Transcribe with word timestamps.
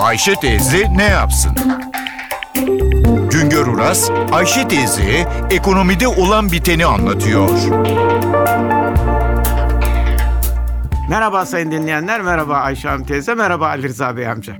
Ayşe 0.00 0.34
teyze 0.34 0.86
ne 0.96 1.04
yapsın? 1.04 1.52
Güngör 3.30 3.66
Uras, 3.66 4.10
Ayşe 4.32 4.68
teyze 4.68 5.28
ekonomide 5.50 6.08
olan 6.08 6.52
biteni 6.52 6.86
anlatıyor. 6.86 7.50
Merhaba 11.10 11.46
sayın 11.46 11.70
dinleyenler, 11.70 12.20
merhaba 12.20 12.56
Ayşe 12.56 12.88
Hanım 12.88 13.04
teyze, 13.04 13.34
merhaba 13.34 13.66
Ali 13.66 13.82
Rıza 13.82 14.16
Bey 14.16 14.28
amca. 14.28 14.56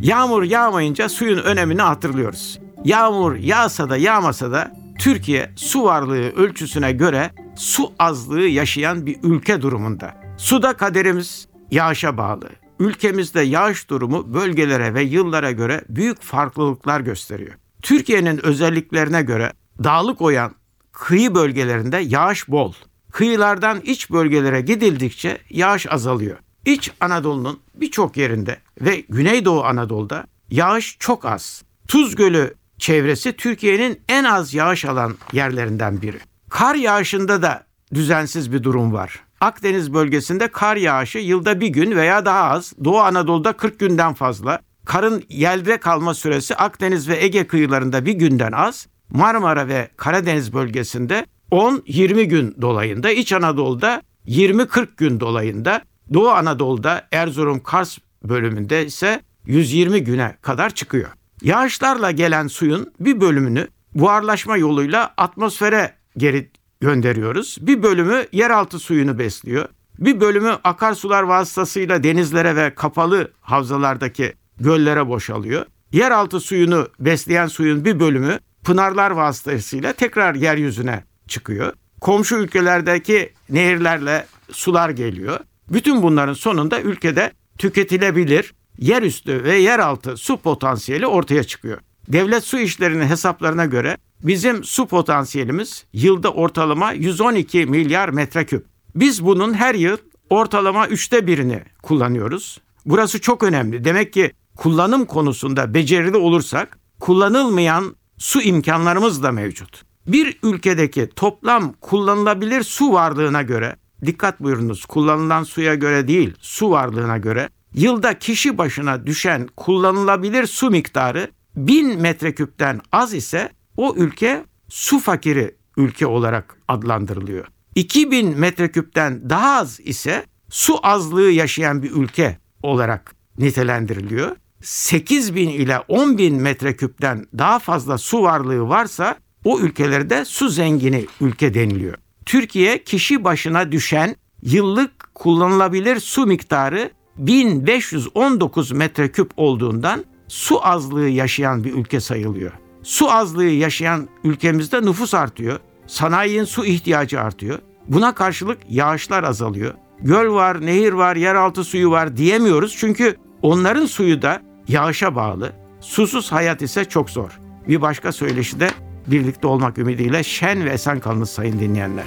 Yağmur 0.00 0.42
yağmayınca 0.42 1.08
suyun 1.08 1.38
önemini 1.38 1.82
hatırlıyoruz. 1.82 2.60
Yağmur 2.84 3.36
yağsa 3.36 3.90
da 3.90 3.96
yağmasa 3.96 4.52
da 4.52 4.72
Türkiye 4.98 5.50
su 5.56 5.84
varlığı 5.84 6.30
ölçüsüne 6.36 6.92
göre 6.92 7.30
su 7.56 7.92
azlığı 7.98 8.48
yaşayan 8.48 9.06
bir 9.06 9.16
ülke 9.22 9.62
durumunda. 9.62 10.14
Suda 10.36 10.72
kaderimiz 10.72 11.48
yağışa 11.70 12.16
bağlı. 12.16 12.61
Ülkemizde 12.82 13.40
yağış 13.40 13.90
durumu 13.90 14.34
bölgelere 14.34 14.94
ve 14.94 15.02
yıllara 15.02 15.50
göre 15.50 15.84
büyük 15.88 16.22
farklılıklar 16.22 17.00
gösteriyor. 17.00 17.54
Türkiye'nin 17.82 18.46
özelliklerine 18.46 19.22
göre 19.22 19.52
dağlık 19.84 20.20
oyan 20.22 20.54
kıyı 20.92 21.34
bölgelerinde 21.34 21.96
yağış 21.96 22.48
bol. 22.48 22.72
Kıyılardan 23.12 23.80
iç 23.80 24.10
bölgelere 24.10 24.60
gidildikçe 24.60 25.38
yağış 25.50 25.92
azalıyor. 25.92 26.36
İç 26.66 26.90
Anadolu'nun 27.00 27.60
birçok 27.74 28.16
yerinde 28.16 28.58
ve 28.80 29.04
Güneydoğu 29.08 29.64
Anadolu'da 29.64 30.26
yağış 30.50 30.96
çok 30.98 31.24
az. 31.24 31.62
Tuz 31.88 32.14
Gölü 32.14 32.54
çevresi 32.78 33.32
Türkiye'nin 33.32 34.00
en 34.08 34.24
az 34.24 34.54
yağış 34.54 34.84
alan 34.84 35.16
yerlerinden 35.32 36.02
biri. 36.02 36.20
Kar 36.50 36.74
yağışında 36.74 37.42
da 37.42 37.66
düzensiz 37.94 38.52
bir 38.52 38.62
durum 38.62 38.92
var. 38.92 39.20
Akdeniz 39.42 39.94
bölgesinde 39.94 40.48
kar 40.48 40.76
yağışı 40.76 41.18
yılda 41.18 41.60
bir 41.60 41.68
gün 41.68 41.96
veya 41.96 42.24
daha 42.24 42.50
az. 42.50 42.72
Doğu 42.84 42.98
Anadolu'da 42.98 43.52
40 43.52 43.78
günden 43.78 44.14
fazla. 44.14 44.60
Karın 44.84 45.24
yelde 45.28 45.76
kalma 45.76 46.14
süresi 46.14 46.56
Akdeniz 46.56 47.08
ve 47.08 47.24
Ege 47.24 47.46
kıyılarında 47.46 48.06
bir 48.06 48.12
günden 48.12 48.52
az. 48.52 48.86
Marmara 49.10 49.68
ve 49.68 49.88
Karadeniz 49.96 50.52
bölgesinde 50.52 51.26
10-20 51.50 52.22
gün 52.22 52.56
dolayında. 52.60 53.10
İç 53.10 53.32
Anadolu'da 53.32 54.02
20-40 54.26 54.88
gün 54.96 55.20
dolayında. 55.20 55.82
Doğu 56.14 56.28
Anadolu'da 56.28 57.08
Erzurum 57.12 57.62
Kars 57.62 57.98
bölümünde 58.24 58.86
ise 58.86 59.20
120 59.46 60.04
güne 60.04 60.36
kadar 60.42 60.70
çıkıyor. 60.70 61.10
Yağışlarla 61.42 62.10
gelen 62.10 62.46
suyun 62.46 62.92
bir 63.00 63.20
bölümünü 63.20 63.68
buharlaşma 63.94 64.56
yoluyla 64.56 65.14
atmosfere 65.16 65.94
geri 66.16 66.50
gönderiyoruz. 66.82 67.58
Bir 67.60 67.82
bölümü 67.82 68.26
yeraltı 68.32 68.78
suyunu 68.78 69.18
besliyor. 69.18 69.68
Bir 69.98 70.20
bölümü 70.20 70.56
akarsular 70.64 71.22
vasıtasıyla 71.22 72.02
denizlere 72.02 72.56
ve 72.56 72.74
kapalı 72.74 73.30
havzalardaki 73.40 74.32
göllere 74.60 75.08
boşalıyor. 75.08 75.66
Yeraltı 75.92 76.40
suyunu 76.40 76.88
besleyen 77.00 77.46
suyun 77.46 77.84
bir 77.84 78.00
bölümü 78.00 78.38
pınarlar 78.64 79.10
vasıtasıyla 79.10 79.92
tekrar 79.92 80.34
yeryüzüne 80.34 81.04
çıkıyor. 81.28 81.72
Komşu 82.00 82.36
ülkelerdeki 82.36 83.32
nehirlerle 83.50 84.26
sular 84.52 84.90
geliyor. 84.90 85.38
Bütün 85.72 86.02
bunların 86.02 86.34
sonunda 86.34 86.80
ülkede 86.80 87.32
tüketilebilir 87.58 88.54
yerüstü 88.78 89.44
ve 89.44 89.56
yeraltı 89.56 90.16
su 90.16 90.36
potansiyeli 90.36 91.06
ortaya 91.06 91.44
çıkıyor. 91.44 91.78
Devlet 92.08 92.44
su 92.44 92.58
işlerinin 92.58 93.06
hesaplarına 93.06 93.66
göre 93.66 93.96
bizim 94.22 94.64
su 94.64 94.86
potansiyelimiz 94.86 95.84
yılda 95.92 96.32
ortalama 96.32 96.92
112 96.92 97.66
milyar 97.66 98.08
metreküp. 98.08 98.66
Biz 98.94 99.24
bunun 99.24 99.54
her 99.54 99.74
yıl 99.74 99.96
ortalama 100.30 100.86
üçte 100.88 101.26
birini 101.26 101.62
kullanıyoruz. 101.82 102.60
Burası 102.86 103.20
çok 103.20 103.42
önemli. 103.42 103.84
Demek 103.84 104.12
ki 104.12 104.32
kullanım 104.56 105.04
konusunda 105.04 105.74
becerili 105.74 106.16
olursak 106.16 106.78
kullanılmayan 107.00 107.96
su 108.18 108.42
imkanlarımız 108.42 109.22
da 109.22 109.32
mevcut. 109.32 109.82
Bir 110.06 110.38
ülkedeki 110.42 111.10
toplam 111.16 111.72
kullanılabilir 111.80 112.62
su 112.62 112.92
varlığına 112.92 113.42
göre 113.42 113.76
dikkat 114.04 114.40
buyurunuz 114.40 114.84
kullanılan 114.84 115.44
suya 115.44 115.74
göre 115.74 116.08
değil 116.08 116.34
su 116.40 116.70
varlığına 116.70 117.18
göre 117.18 117.48
yılda 117.74 118.18
kişi 118.18 118.58
başına 118.58 119.06
düşen 119.06 119.48
kullanılabilir 119.56 120.46
su 120.46 120.70
miktarı 120.70 121.30
1000 121.56 122.00
metreküpten 122.00 122.80
az 122.92 123.14
ise 123.14 123.50
o 123.76 123.94
ülke 123.96 124.44
su 124.68 124.98
fakiri 124.98 125.54
ülke 125.76 126.06
olarak 126.06 126.56
adlandırılıyor. 126.68 127.46
2000 127.74 128.38
metreküpten 128.38 129.30
daha 129.30 129.56
az 129.56 129.80
ise 129.80 130.26
su 130.50 130.86
azlığı 130.86 131.30
yaşayan 131.30 131.82
bir 131.82 131.90
ülke 131.90 132.38
olarak 132.62 133.14
nitelendiriliyor. 133.38 134.36
8000 134.62 135.48
ile 135.48 135.72
10.000 135.72 136.30
metreküpten 136.30 137.26
daha 137.38 137.58
fazla 137.58 137.98
su 137.98 138.22
varlığı 138.22 138.68
varsa 138.68 139.16
o 139.44 139.60
ülkelerde 139.60 140.24
su 140.24 140.48
zengini 140.48 141.06
ülke 141.20 141.54
deniliyor. 141.54 141.94
Türkiye 142.26 142.84
kişi 142.84 143.24
başına 143.24 143.72
düşen 143.72 144.16
yıllık 144.42 145.14
kullanılabilir 145.14 146.00
su 146.00 146.26
miktarı 146.26 146.90
1519 147.16 148.72
metreküp 148.72 149.30
olduğundan 149.36 150.04
su 150.28 150.66
azlığı 150.66 151.08
yaşayan 151.08 151.64
bir 151.64 151.74
ülke 151.74 152.00
sayılıyor. 152.00 152.52
Su 152.82 153.10
azlığı 153.10 153.44
yaşayan 153.44 154.08
ülkemizde 154.24 154.82
nüfus 154.82 155.14
artıyor. 155.14 155.58
Sanayinin 155.86 156.44
su 156.44 156.64
ihtiyacı 156.64 157.20
artıyor. 157.20 157.58
Buna 157.88 158.14
karşılık 158.14 158.58
yağışlar 158.68 159.24
azalıyor. 159.24 159.74
Göl 160.00 160.32
var, 160.32 160.66
nehir 160.66 160.92
var, 160.92 161.16
yeraltı 161.16 161.64
suyu 161.64 161.90
var 161.90 162.16
diyemiyoruz. 162.16 162.76
Çünkü 162.78 163.16
onların 163.42 163.86
suyu 163.86 164.22
da 164.22 164.42
yağışa 164.68 165.14
bağlı. 165.14 165.52
Susuz 165.80 166.32
hayat 166.32 166.62
ise 166.62 166.84
çok 166.84 167.10
zor. 167.10 167.40
Bir 167.68 167.80
başka 167.80 168.12
söyleşi 168.12 168.60
de 168.60 168.70
birlikte 169.06 169.46
olmak 169.46 169.78
ümidiyle 169.78 170.22
şen 170.22 170.64
ve 170.64 170.70
esen 170.70 171.00
kalınız 171.00 171.30
sayın 171.30 171.60
dinleyenler. 171.60 172.06